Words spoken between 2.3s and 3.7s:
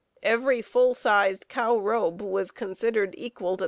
considered equal to $3.